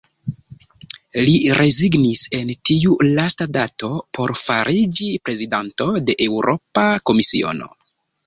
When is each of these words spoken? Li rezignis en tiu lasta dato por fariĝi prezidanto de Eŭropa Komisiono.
Li 1.27 1.33
rezignis 1.57 2.21
en 2.37 2.49
tiu 2.69 2.95
lasta 3.19 3.47
dato 3.59 3.91
por 4.19 4.33
fariĝi 4.43 5.09
prezidanto 5.29 5.87
de 6.09 6.17
Eŭropa 6.29 6.87
Komisiono. 7.11 7.69